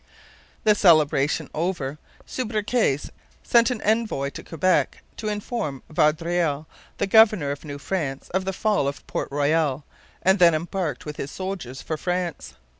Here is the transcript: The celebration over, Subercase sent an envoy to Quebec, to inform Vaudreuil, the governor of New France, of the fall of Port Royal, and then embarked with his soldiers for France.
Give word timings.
The 0.63 0.73
celebration 0.73 1.47
over, 1.53 1.99
Subercase 2.25 3.11
sent 3.43 3.69
an 3.69 3.81
envoy 3.83 4.31
to 4.31 4.41
Quebec, 4.43 5.03
to 5.17 5.27
inform 5.29 5.83
Vaudreuil, 5.91 6.65
the 6.97 7.05
governor 7.05 7.51
of 7.51 7.63
New 7.63 7.77
France, 7.77 8.27
of 8.29 8.43
the 8.43 8.51
fall 8.51 8.87
of 8.87 9.05
Port 9.05 9.27
Royal, 9.29 9.85
and 10.23 10.39
then 10.39 10.55
embarked 10.55 11.05
with 11.05 11.17
his 11.17 11.29
soldiers 11.29 11.83
for 11.83 11.97
France. 11.97 12.55